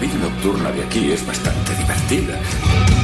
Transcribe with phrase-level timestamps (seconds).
[0.00, 2.99] Vida nocturna de aquí es bastante divertida.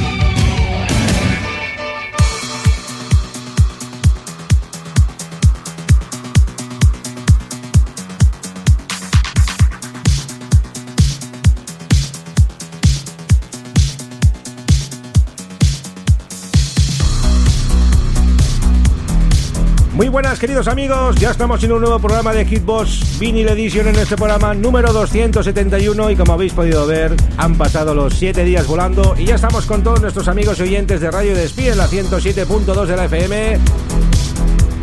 [19.97, 23.95] Muy buenas queridos amigos, ya estamos en un nuevo programa de Hitbox Vinyl Edition en
[23.95, 29.15] este programa número 271 y como habéis podido ver han pasado los 7 días volando
[29.17, 32.85] y ya estamos con todos nuestros amigos y oyentes de Radio Despí en la 107.2
[32.85, 33.57] de la FM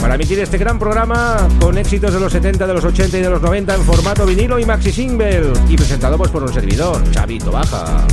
[0.01, 3.31] para emitir este gran programa con éxitos de los 70, de los 80 y de
[3.31, 5.53] los 90 en formato vinilo y maxi single.
[5.69, 8.05] Y presentado pues por un servidor, Chavito Baja.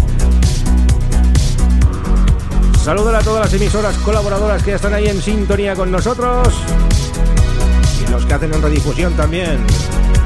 [2.83, 6.47] Saludos a todas las emisoras colaboradoras que están ahí en sintonía con nosotros
[8.11, 9.65] los que hacen en redifusión también.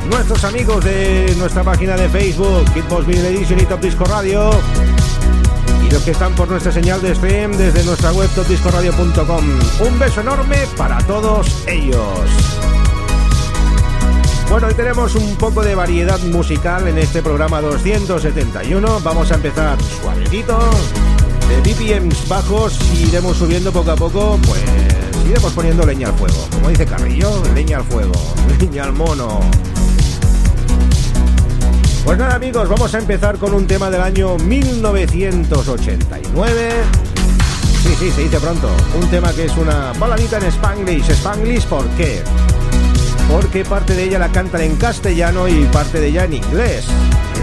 [0.09, 4.49] Nuestros amigos de nuestra página de Facebook, Hitbox Vinyl Edition y Top Disco Radio.
[5.87, 9.45] Y los que están por nuestra señal de stream desde nuestra web topdiscoradio.com.
[9.87, 12.01] Un beso enorme para todos ellos.
[14.49, 18.99] Bueno, hoy tenemos un poco de variedad musical en este programa 271.
[19.01, 20.57] Vamos a empezar suavecito
[21.47, 24.61] de BPMs bajos y iremos subiendo poco a poco, pues
[25.29, 26.47] iremos poniendo leña al fuego.
[26.51, 28.11] Como dice Carrillo, leña al fuego,
[28.59, 29.39] leña al mono.
[32.03, 36.69] Pues nada amigos, vamos a empezar con un tema del año 1989.
[37.83, 38.69] Sí, sí, se dice pronto.
[38.99, 41.09] Un tema que es una baladita en Spanglish.
[41.09, 42.21] Spanglish, ¿por qué?
[43.31, 46.85] Porque parte de ella la cantan en castellano y parte de ella en inglés.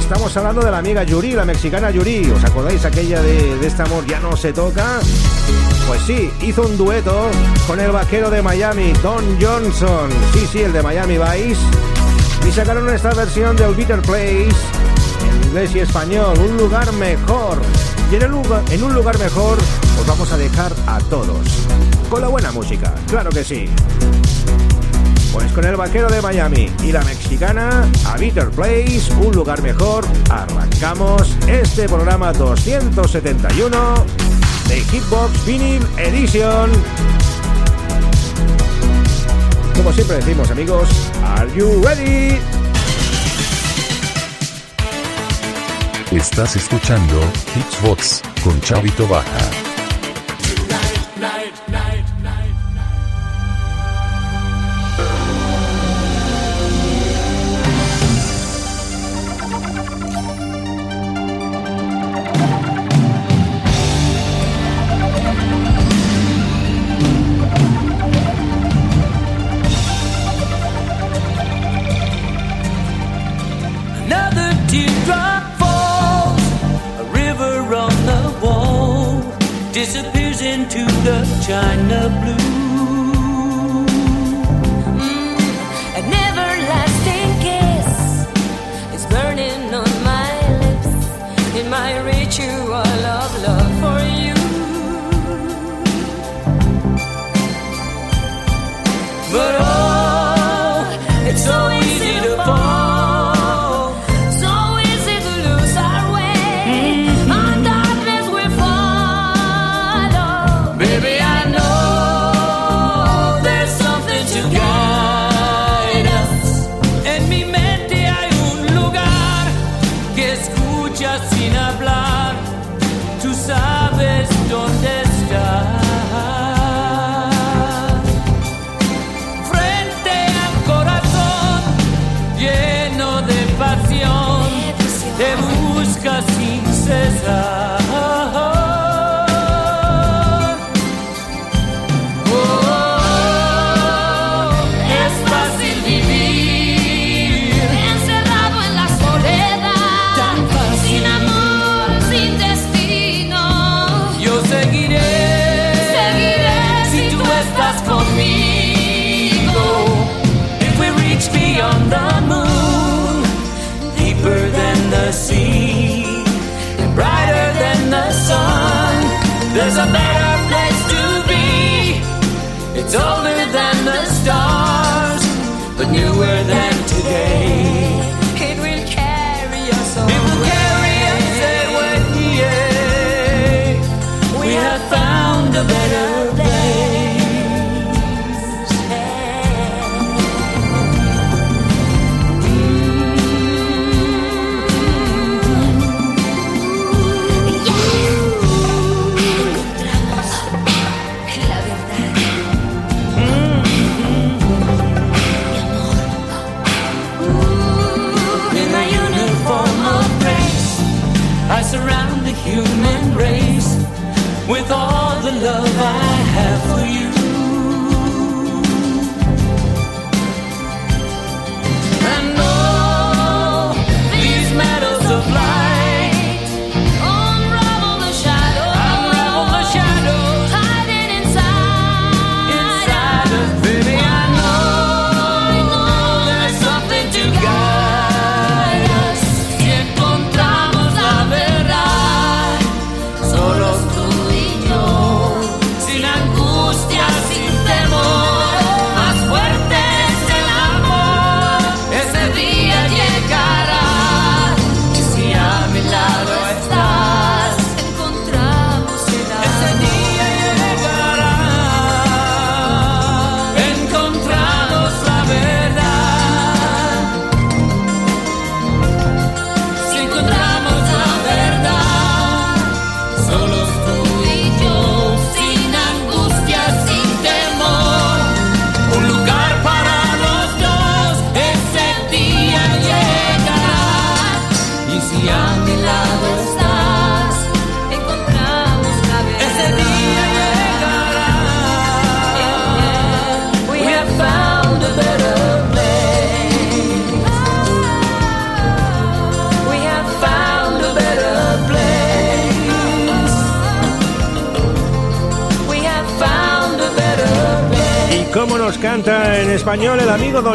[0.03, 2.31] Estamos hablando de la amiga Yuri, la mexicana Yuri.
[2.31, 5.01] ¿Os acordáis aquella de, de este amor ya no se toca?
[5.87, 7.31] Pues sí, hizo un dueto
[7.67, 10.11] con el vaquero de Miami, Don Johnson.
[10.35, 11.61] Sí, sí, el de Miami Vice.
[12.47, 17.63] Y sacaron esta versión de Bitter Place en inglés y español, un lugar mejor.
[18.11, 19.57] Y en, el lugar, en un lugar mejor
[19.99, 21.47] os vamos a dejar a todos.
[22.11, 23.71] Con la buena música, claro que sí.
[25.43, 30.05] Pues con el vaquero de Miami y la mexicana A Bitter Place, un lugar mejor,
[30.31, 34.05] arrancamos este programa 271
[34.69, 36.71] de Hitbox Vinyl Edition.
[39.75, 40.89] Como siempre decimos amigos,
[41.37, 42.39] ¿Are you ready?
[46.13, 47.21] Estás escuchando
[47.53, 49.72] Hitbox con Chavito Baja.
[80.63, 82.52] Into the china blue.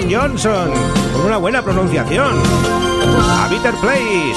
[0.09, 0.71] Johnson,
[1.13, 2.33] con una buena pronunciación.
[2.38, 3.48] A
[3.81, 4.36] Place.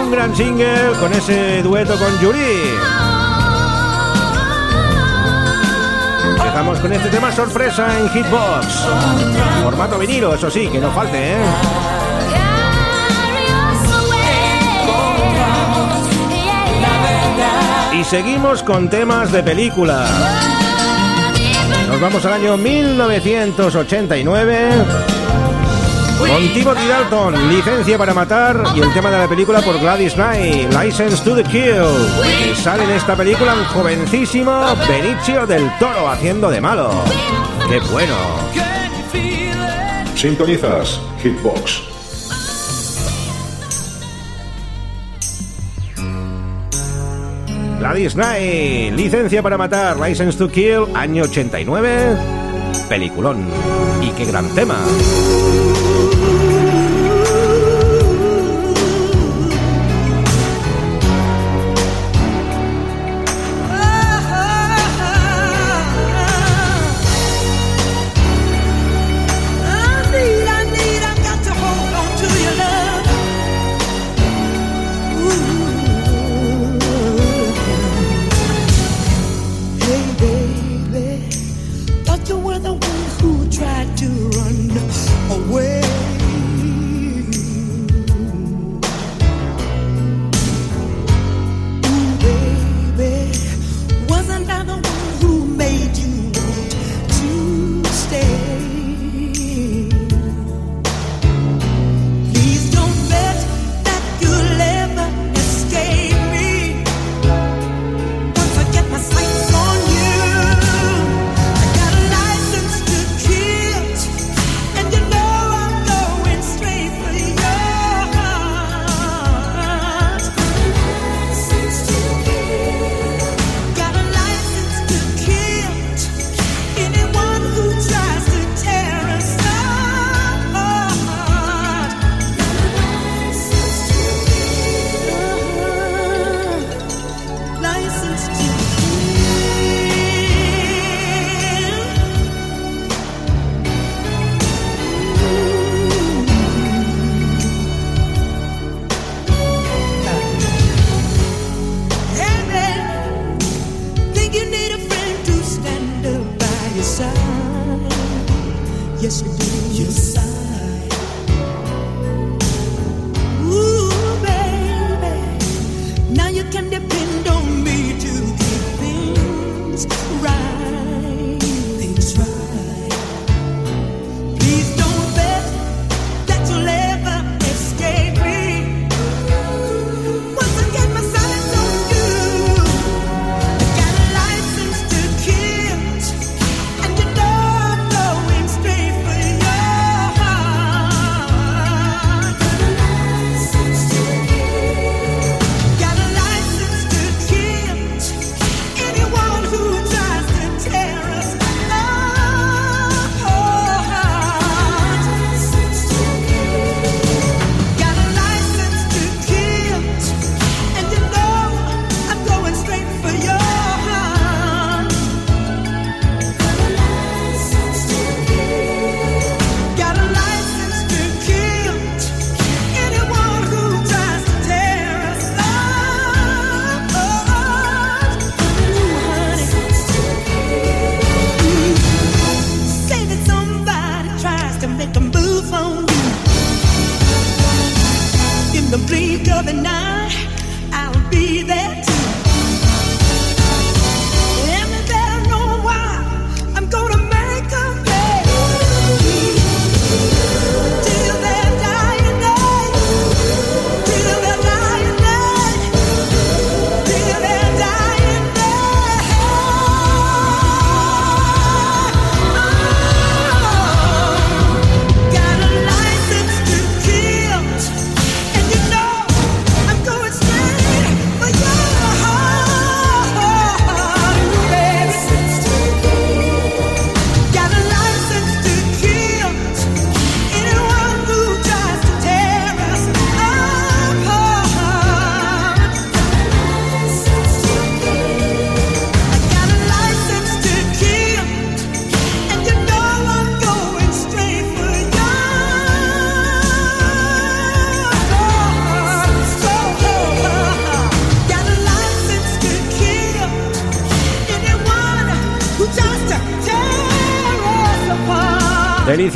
[0.00, 2.38] Un gran single con ese dueto con Yuri.
[6.30, 8.66] Empezamos con este tema sorpresa en Hitbox.
[9.62, 11.36] Formato vinilo, eso sí, que no falte, ¿eh?
[17.94, 20.57] Y seguimos con temas de película.
[22.00, 24.68] Vamos al año 1989.
[26.18, 30.72] Con Timothy Dalton, Licencia para Matar y el tema de la película por Gladys Knight,
[30.72, 31.82] License to the Kill.
[32.50, 36.90] Y sale en esta película un jovencísimo Benicio del Toro haciendo de malo.
[37.68, 38.14] ¡Qué bueno!
[40.14, 41.97] Sintonizas Hitbox
[47.88, 52.18] Gladys Knight, Licencia para Matar, License to Kill, año 89,
[52.86, 53.46] peliculón.
[54.02, 54.76] Y qué gran tema.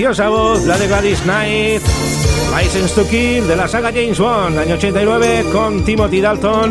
[0.05, 0.17] Apart.
[0.17, 1.83] Deliciosa voz, la de Gladys Knight.
[2.57, 6.71] License to Kill de la saga James Bond, año 89, con Timothy Dalton.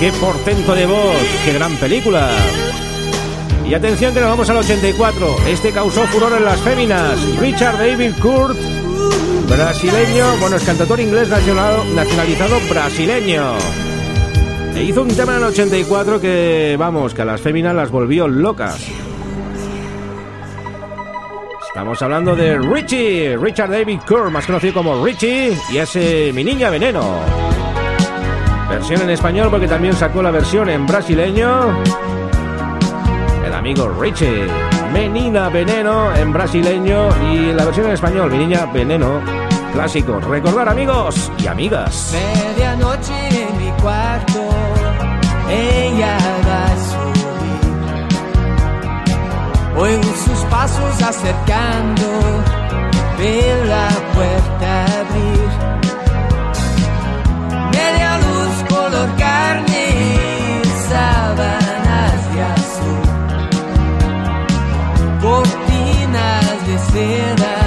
[0.00, 1.16] ¡Qué portento de voz!
[1.44, 2.28] ¡Qué gran película!
[3.66, 5.36] Y atención que nos vamos al 84.
[5.48, 7.18] Este causó furor en las féminas.
[7.40, 8.58] Richard David Kurt,
[9.48, 13.54] brasileño, bueno, es cantautor inglés nacional- nacionalizado brasileño.
[14.76, 18.28] E hizo un tema en el 84 que, vamos, que a las féminas las volvió
[18.28, 18.76] locas.
[21.74, 26.70] Estamos hablando de Richie, Richard David Kurt, más conocido como Richie, y ese Mi Niña
[26.70, 27.18] Veneno.
[28.70, 31.82] Versión en español porque también sacó la versión en brasileño.
[33.44, 34.46] El amigo Richie.
[34.92, 39.20] Menina Veneno en brasileño y la versión en español, Mi Niña Veneno.
[39.72, 40.20] Clásico.
[40.20, 42.14] Recordar amigos y amigas.
[42.14, 44.48] Medianoche en mi cuarto,
[45.50, 46.18] ella
[49.76, 52.02] Oigo sus pasos acercando,
[53.18, 55.50] veo la puerta abrir.
[57.72, 59.86] Media luz color carne,
[60.88, 63.06] sábanas de azul,
[65.20, 67.63] cortinas de seda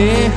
[0.00, 0.29] en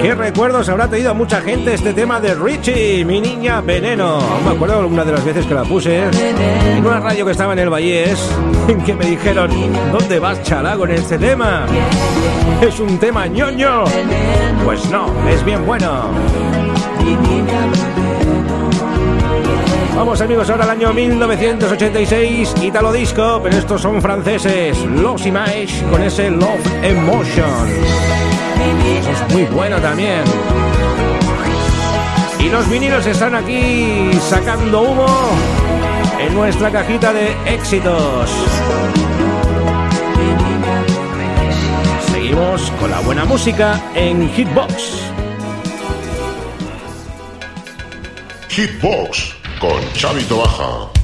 [0.00, 3.04] ¿Qué recuerdos habrá tenido mucha gente este tema de Richie?
[3.04, 4.20] Mi niña veneno.
[4.44, 7.58] Me acuerdo alguna de las veces que la puse en una radio que estaba en
[7.58, 8.30] el Vallés,
[8.68, 9.50] en que me dijeron,
[9.92, 11.66] ¿dónde vas chalago en este tema?
[12.60, 13.84] ¿Es un tema ñoño?
[14.64, 16.10] Pues no, es bien bueno.
[19.96, 26.02] Vamos amigos, ahora al año 1986, Italo Disco, pero estos son franceses, Los Images, con
[26.04, 28.27] ese Love Emotion.
[28.68, 30.22] Es muy bueno también.
[32.38, 35.06] Y los vinilos están aquí sacando humo
[36.20, 38.30] en nuestra cajita de éxitos.
[42.12, 45.12] Seguimos con la buena música en Hitbox.
[48.50, 50.97] Hitbox con Chavito Baja.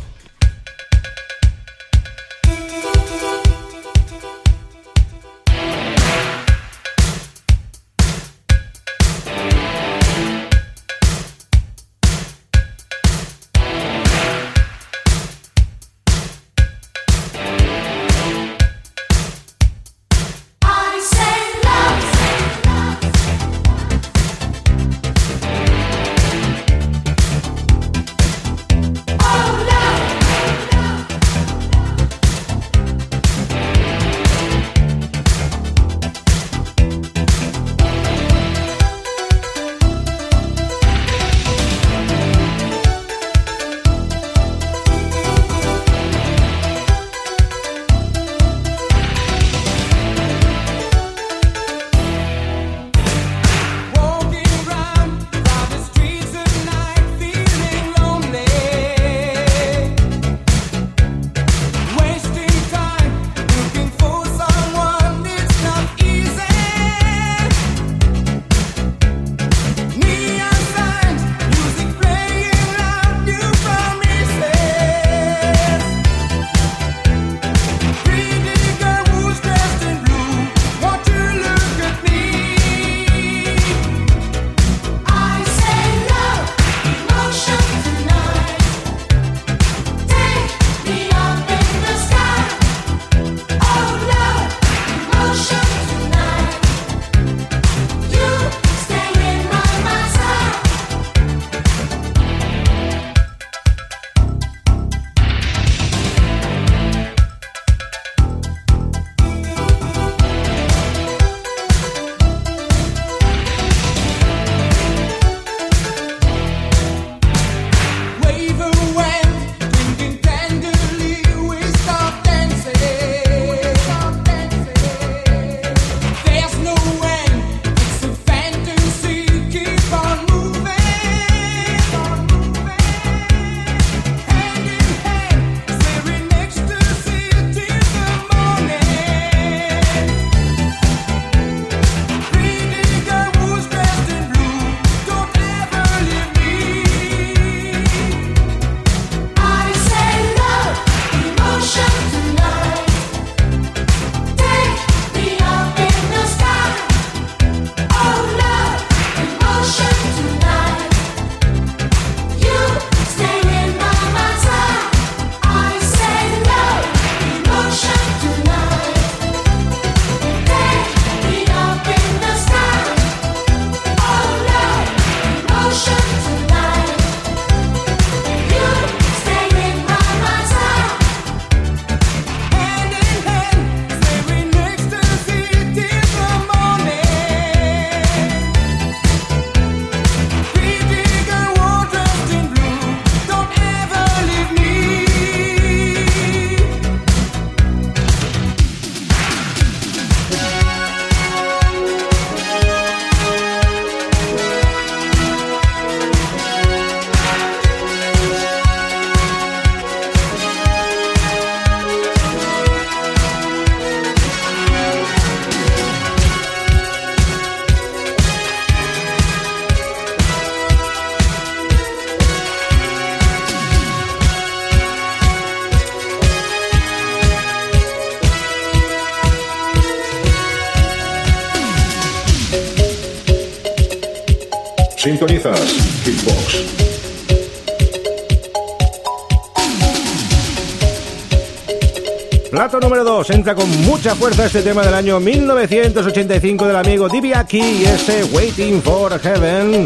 [243.24, 243.30] Plato número 2.
[243.30, 248.82] Entra con mucha fuerza este tema del año 1985 del amigo Dibiaki y ese Waiting
[248.82, 249.84] for Heaven.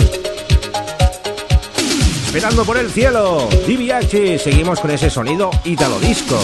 [2.27, 3.49] Esperando por el cielo.
[3.67, 4.39] Dibiaki.
[4.39, 6.39] Seguimos con ese sonido italo disco.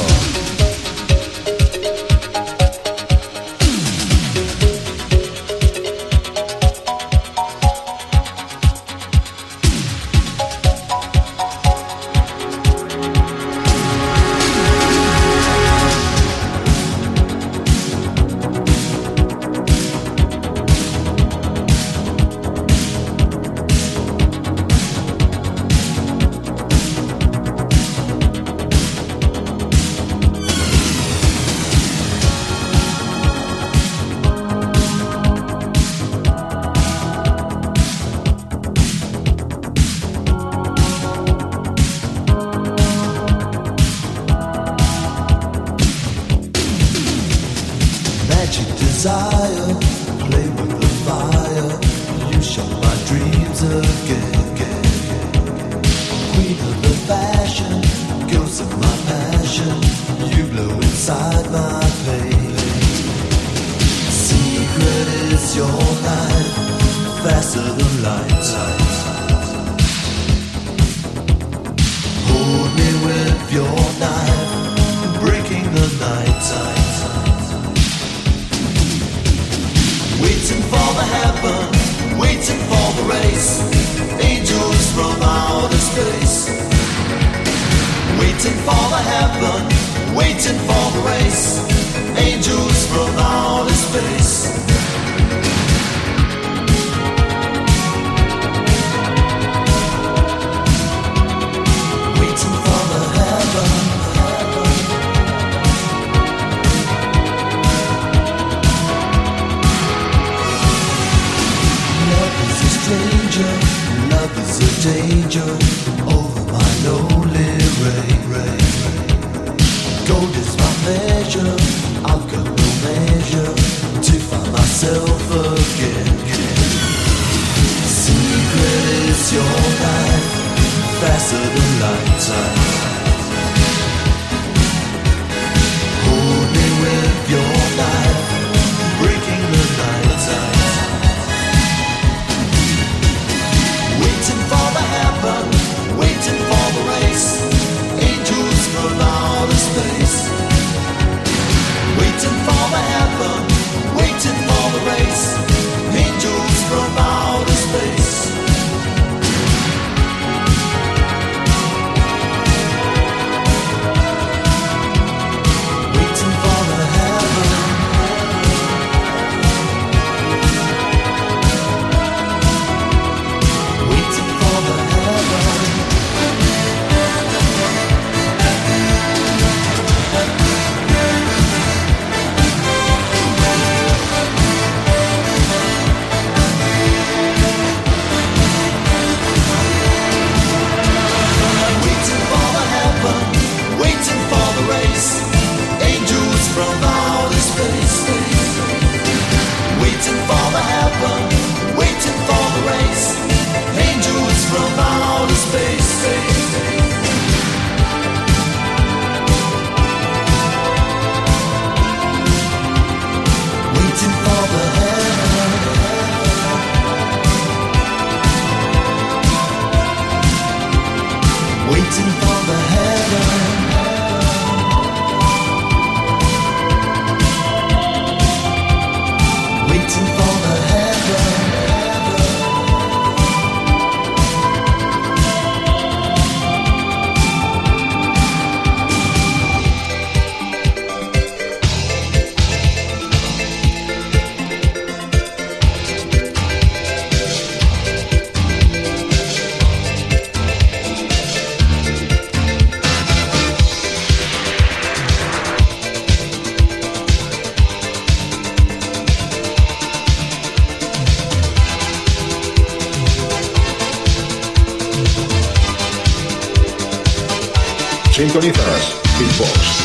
[269.19, 269.84] beatbox.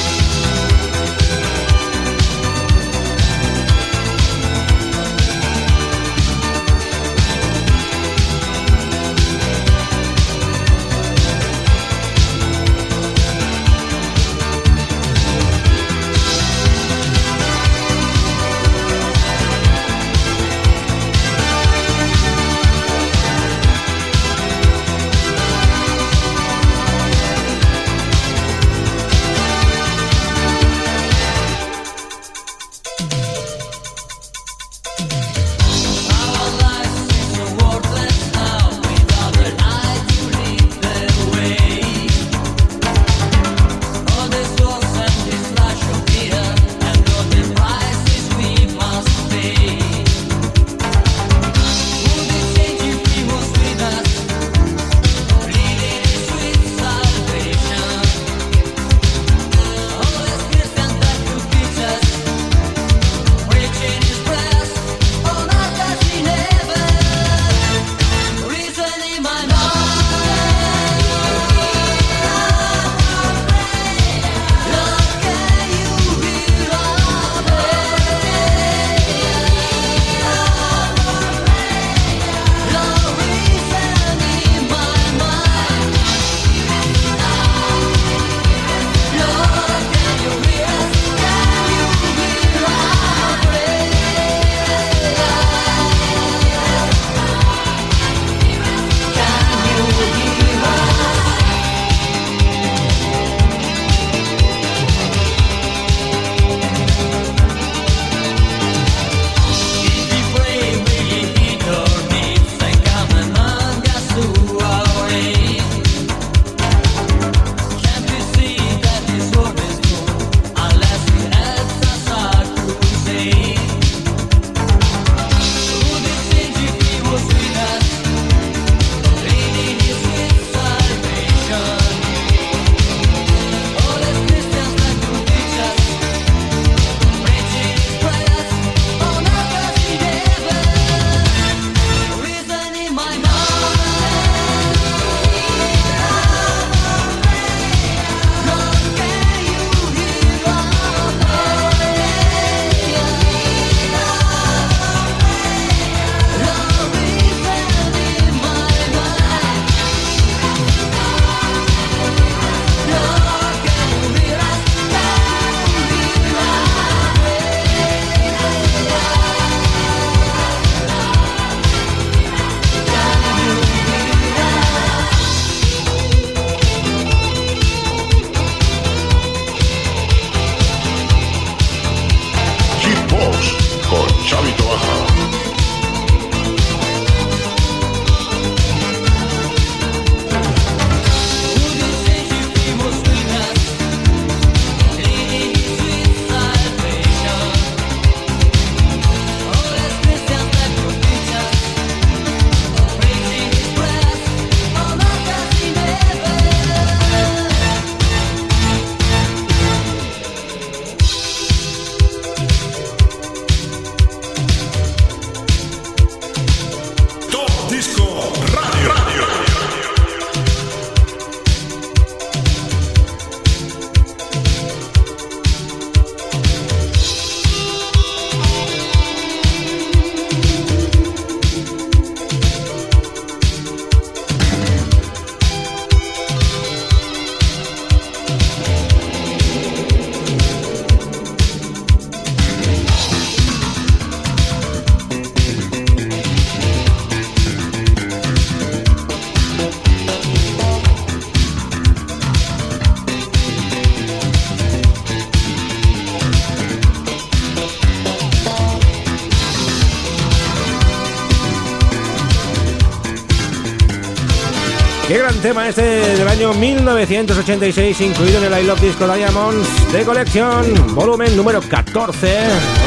[265.42, 271.38] tema este del año 1986 incluido en el I Love Disco Diamonds de colección, volumen
[271.38, 272.40] número 14.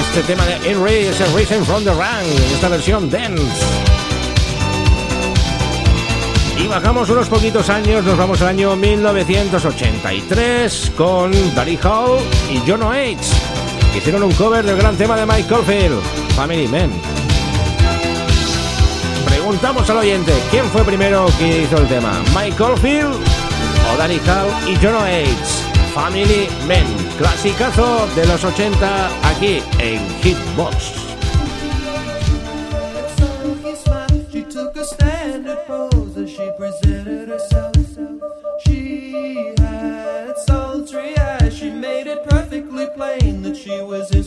[0.08, 3.64] Este tema de Henry es el Racing from the Rank, esta versión dance.
[6.58, 12.18] Y bajamos unos poquitos años, nos vamos al año 1983 con Daddy Hall
[12.50, 13.30] y John Oates.
[13.96, 16.02] Hicieron un cover del gran tema de Mike Caulfield,
[16.36, 16.90] Family Men
[19.52, 23.14] preguntamos al oyente quién fue primero que hizo el tema, Michael Field
[23.92, 25.62] o Danny Hall y John Oates.
[25.94, 26.86] Family Men,
[27.18, 31.02] clasicazo de los 80 aquí en Hitbox.
[43.54, 44.22] she was his.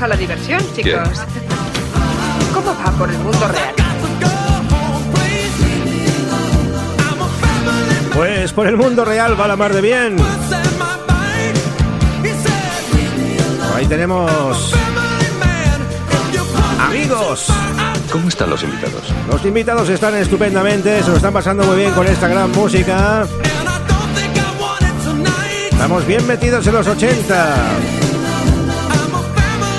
[0.00, 1.08] A la diversión, chicos.
[2.54, 3.74] ¿Cómo va por el mundo real?
[8.14, 10.16] Pues por el mundo real va la mar de bien.
[13.74, 14.72] Ahí tenemos
[16.80, 17.46] amigos.
[18.12, 19.02] ¿Cómo están los invitados?
[19.28, 23.26] Los invitados están estupendamente, se lo están pasando muy bien con esta gran música.
[25.72, 27.97] Estamos bien metidos en los 80.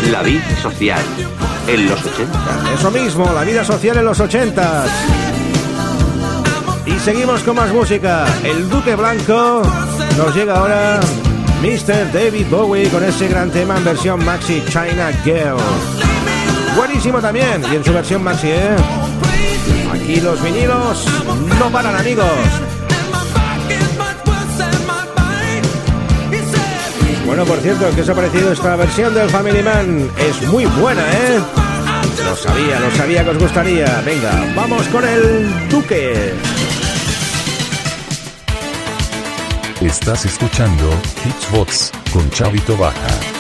[0.08, 1.02] La vida social
[1.68, 2.74] en los 80.
[2.74, 4.86] Eso mismo, la vida social en los 80.
[6.86, 8.26] Y seguimos con más música.
[8.44, 9.62] El Duque Blanco
[10.18, 11.00] nos llega ahora
[11.62, 12.12] Mr.
[12.12, 15.58] David Bowie con ese gran tema en versión maxi China Girl.
[16.76, 18.76] Buenísimo también, y en su versión maxi, ¿eh?
[19.94, 21.06] Aquí los vinilos
[21.60, 22.26] no paran, amigos.
[27.30, 30.10] Bueno, por cierto, ¿qué os ha parecido esta versión del Family Man?
[30.18, 31.40] Es muy buena, ¿eh?
[32.26, 34.02] Lo sabía, lo sabía que os gustaría.
[34.04, 36.34] Venga, vamos con el Duque.
[39.80, 40.92] Estás escuchando
[41.24, 43.39] Hitsbox con Chavito Baja.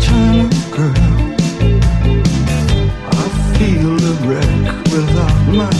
[0.00, 1.18] China girl.
[3.10, 3.26] I
[3.56, 5.76] feel a wreck without my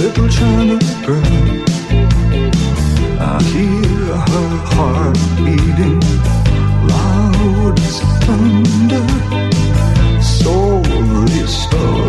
[0.00, 1.36] little China girl.
[3.20, 6.00] I hear her heart beating
[6.88, 9.06] loud as thunder.
[10.22, 12.03] Slowly stars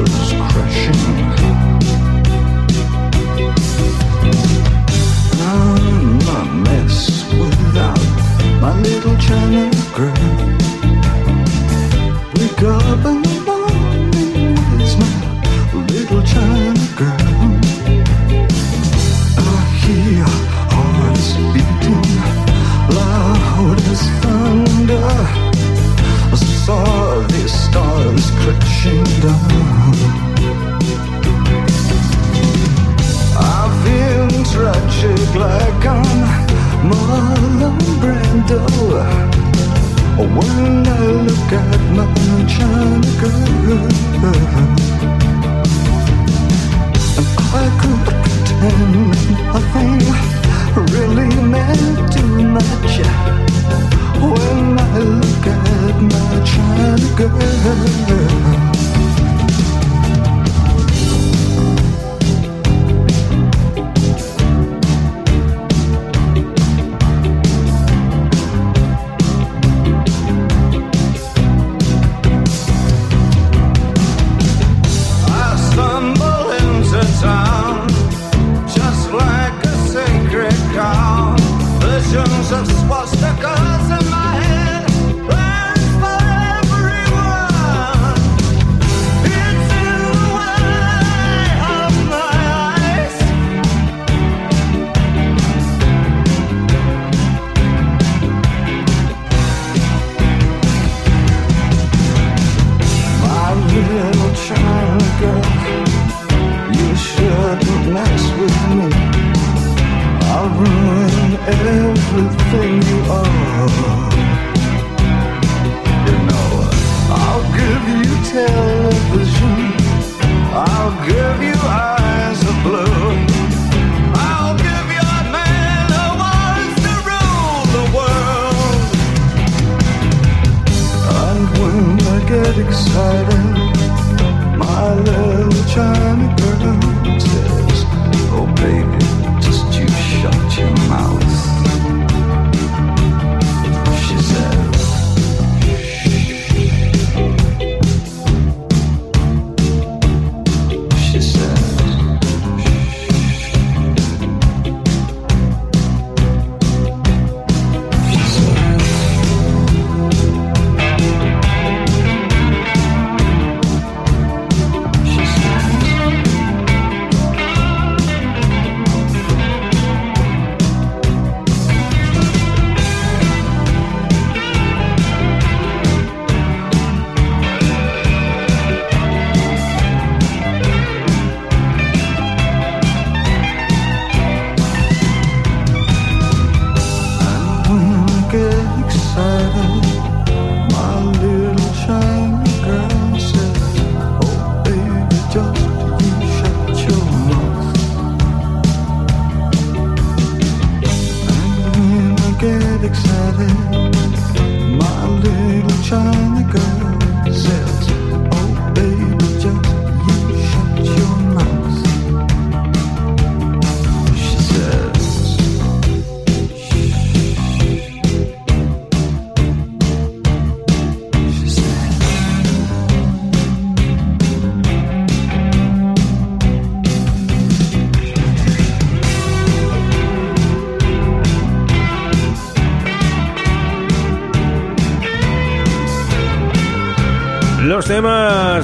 [40.17, 42.07] When I look at my
[42.47, 43.83] China girl,
[47.17, 48.93] and I could pretend
[49.51, 49.99] nothing
[50.93, 52.93] really meant too much.
[54.21, 59.14] When I look at my China girl.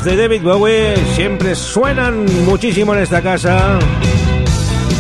[0.04, 3.78] De David Bowie siempre suenan muchísimo en esta casa.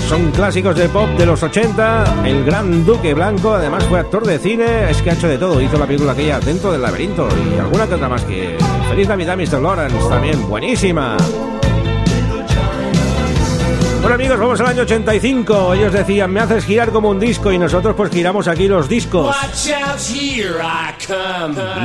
[0.08, 2.24] Son clásicos de pop de los 80.
[2.26, 5.62] El gran Duque Blanco, además fue actor de cine, es que ha hecho de todo.
[5.62, 8.58] Hizo la película aquella Dentro del laberinto y alguna que otra más que...
[8.90, 9.62] Feliz Navidad, Mr.
[9.62, 11.18] Lawrence, también buenísima.
[14.12, 15.74] Bueno amigos, vamos al año 85.
[15.74, 19.34] Ellos decían, me haces girar como un disco y nosotros pues giramos aquí los discos.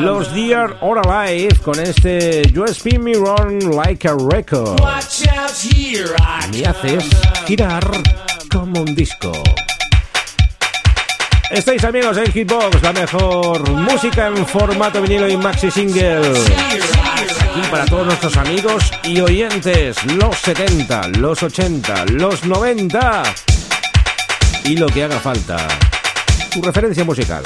[0.00, 4.80] Los Dear or Alive con este You Spin Me Wrong Like a Record.
[6.50, 7.04] Me haces
[7.46, 7.88] girar
[8.50, 9.30] como un disco.
[11.52, 16.32] Estáis amigos en Hitbox, la mejor música en formato vinilo y maxi single.
[17.56, 23.22] Aquí para todos nuestros amigos y oyentes, los 70, los 80, los 90
[24.64, 25.56] y lo que haga falta.
[26.52, 27.42] Tu referencia musical.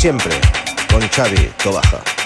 [0.00, 0.32] siempre,
[0.90, 2.19] con Xavi Tobaja.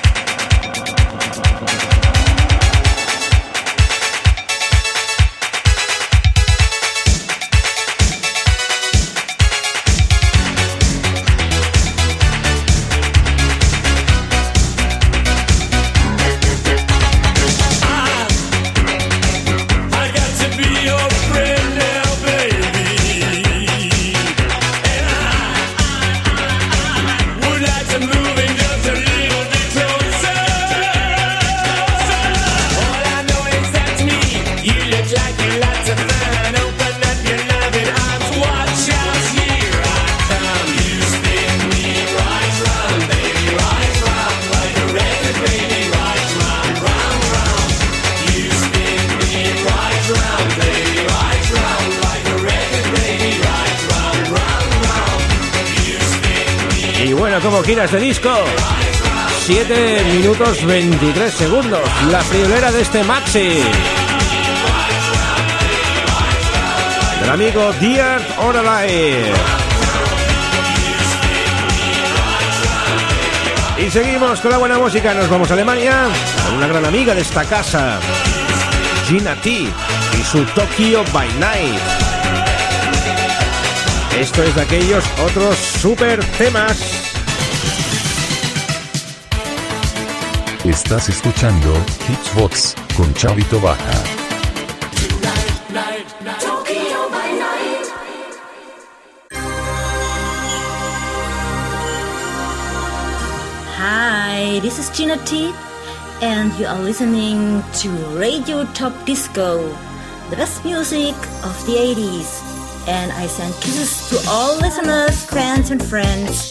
[57.85, 58.31] de este disco.
[59.45, 61.81] 7 minutos 23 segundos.
[62.11, 63.61] La friolera de este maxi.
[67.21, 68.57] Del amigo Dear or
[73.77, 75.13] Y seguimos con la buena música.
[75.13, 76.07] Nos vamos a Alemania
[76.47, 77.99] con una gran amiga de esta casa,
[79.07, 79.51] Gina T.
[79.51, 81.81] Y su Tokyo by Night.
[84.19, 87.04] Esto es de aquellos otros super temas.
[90.65, 91.75] Estás escuchando
[92.09, 93.93] Hitsbox con Chavito Baja.
[103.77, 105.53] Hi, this is Gina T,
[106.23, 109.69] and you are listening to Radio Top Disco,
[110.31, 112.41] the best music of the 80s.
[112.89, 116.49] And I send kisses to all listeners, fans, and friends.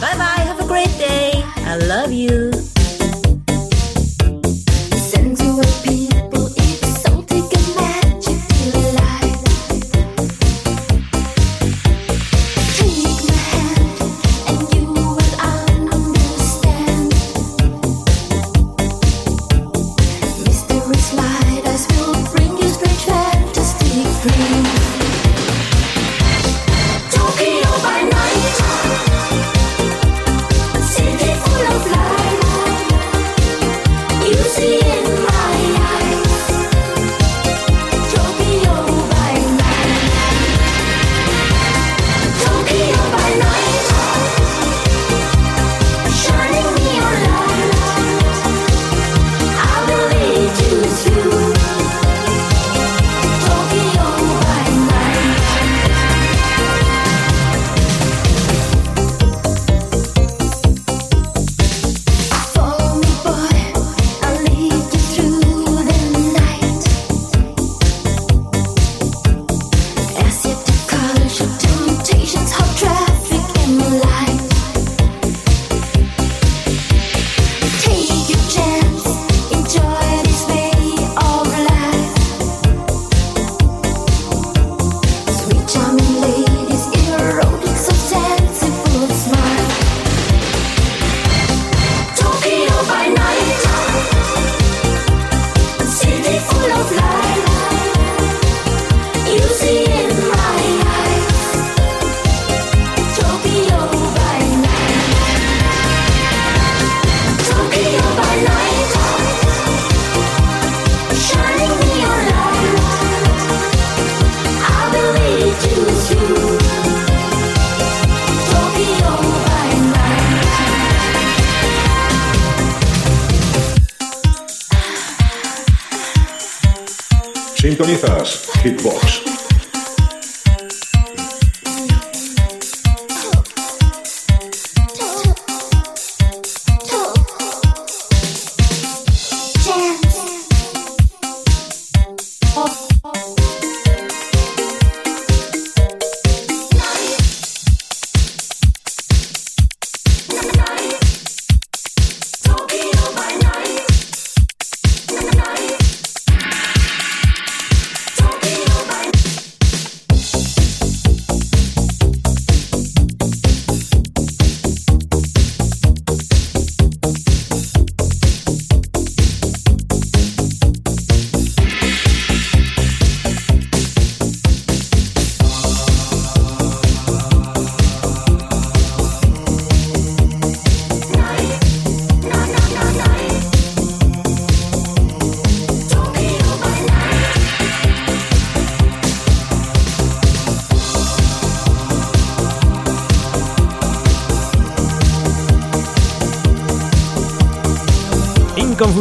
[0.00, 1.30] Bye bye, have a great day.
[1.58, 2.50] I love you.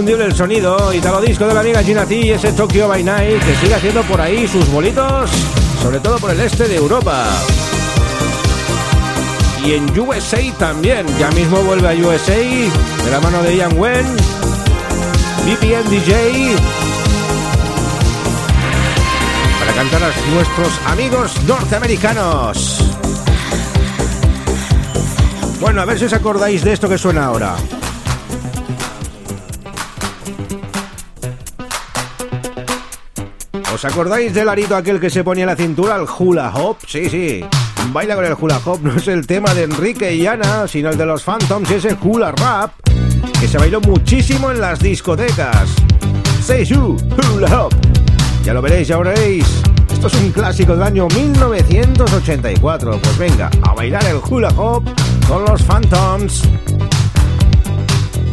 [0.03, 3.41] Inconfundible el sonido, italo disco de la amiga Gina T y ese Tokyo by Night
[3.41, 5.29] que sigue haciendo por ahí sus bolitos,
[5.81, 7.25] sobre todo por el este de Europa.
[9.65, 14.05] Y en USA también, ya mismo vuelve a USA de la mano de Ian Wen,
[15.45, 16.57] VPN DJ,
[19.57, 22.79] para cantar a nuestros amigos norteamericanos.
[25.61, 27.55] Bueno, a ver si os acordáis de esto que suena ahora.
[33.83, 36.77] ¿Os acordáis del arito aquel que se ponía en la cintura, el hula hop?
[36.87, 37.43] Sí, sí.
[37.91, 40.97] Baila con el hula hop no es el tema de Enrique y Ana, sino el
[40.97, 42.71] de los Phantoms y ese hula rap
[43.41, 45.67] que se bailó muchísimo en las discotecas.
[46.41, 46.95] Say you,
[47.33, 47.73] hula hop.
[48.45, 49.45] Ya lo veréis, ya lo veréis.
[49.91, 52.99] Esto es un clásico del año 1984.
[53.03, 54.85] Pues venga, a bailar el hula hop
[55.27, 56.41] con los Phantoms.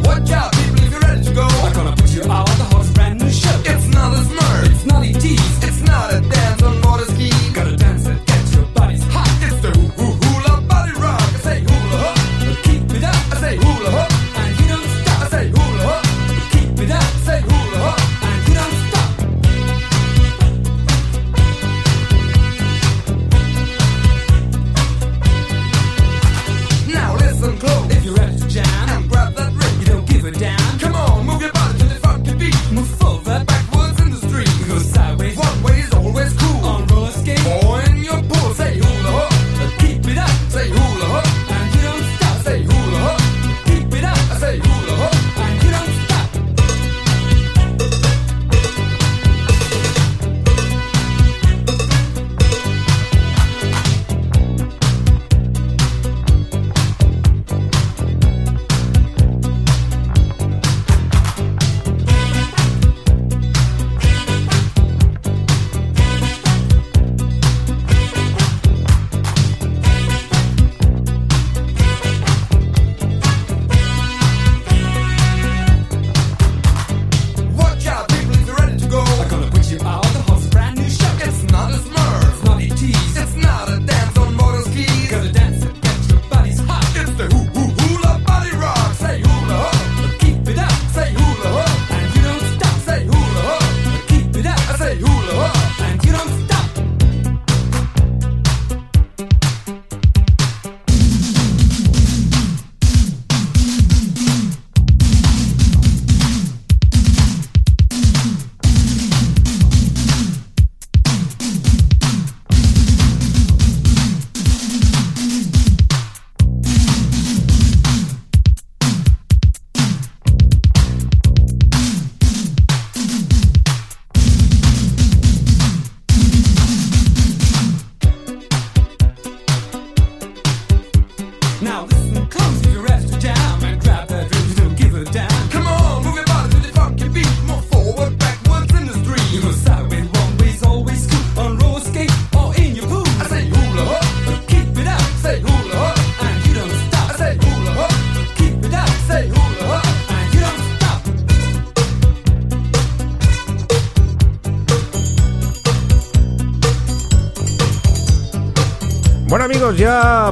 [0.04, 1.42] Watch out, people, if you're ready to go.
[1.42, 3.50] I'm gonna put you out the horse, brand new show.
[3.64, 4.39] It's not a smurf,
[4.82, 7.30] it's not a tease, it's not a dance on motor ski.
[7.52, 7.89] Gotta dance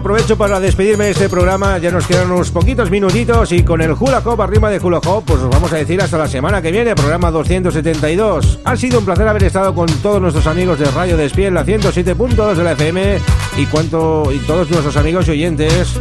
[0.08, 3.92] aprovecho para despedirme de este programa, ya nos quedan unos poquitos minutitos y con el
[3.92, 6.72] Hula Hop arriba de Hula Hop, pues os vamos a decir hasta la semana que
[6.72, 8.60] viene, programa 272.
[8.64, 12.54] Ha sido un placer haber estado con todos nuestros amigos de Radio Despiel, la 107.2
[12.54, 13.18] de la FM
[13.58, 16.00] y, cuanto, y todos nuestros amigos y oyentes.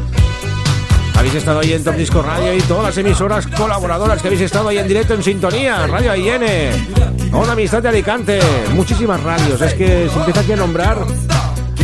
[1.18, 4.70] Habéis estado ahí en Top Disco Radio y todas las emisoras colaboradoras que habéis estado
[4.70, 6.44] ahí en directo en sintonía, Radio AIN,
[7.34, 8.40] Una Amistad de Alicante,
[8.74, 11.06] muchísimas radios, es que se empieza aquí a nombrar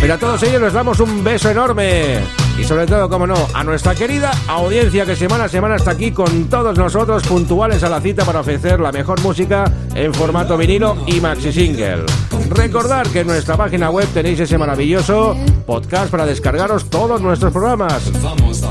[0.03, 2.19] pero a todos ellos les damos un beso enorme.
[2.59, 6.11] Y sobre todo, como no, a nuestra querida audiencia que semana a semana está aquí
[6.11, 9.63] con todos nosotros, puntuales a la cita para ofrecer la mejor música
[9.95, 12.03] en formato vinilo y maxi single.
[12.49, 18.11] Recordar que en nuestra página web tenéis ese maravilloso podcast para descargaros todos nuestros programas.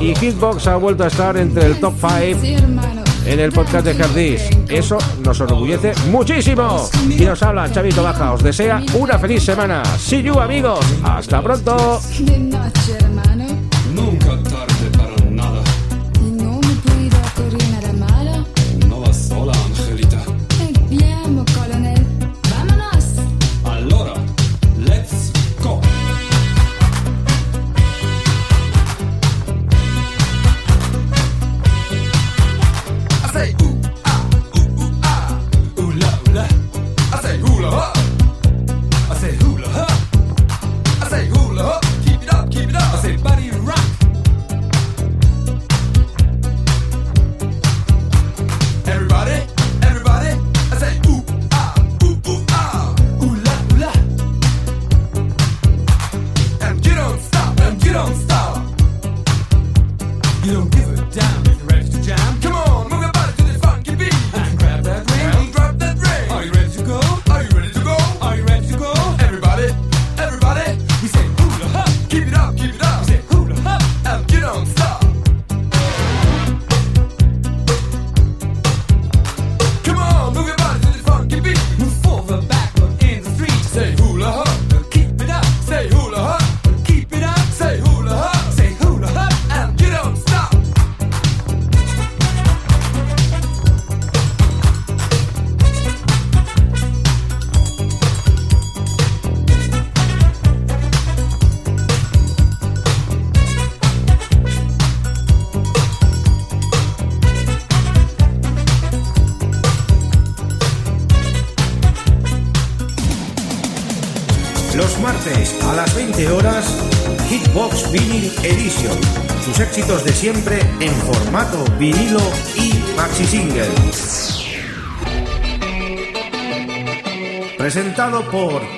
[0.02, 4.42] Y Hitbox ha vuelto a estar entre el top 5 en el podcast de Jardís.
[4.68, 6.88] Eso nos enorgullece muchísimo.
[7.08, 8.32] Y nos habla Chavito Baja.
[8.32, 9.82] Os desea una feliz semana.
[9.98, 10.84] See you, amigos.
[11.02, 12.00] Hasta pronto.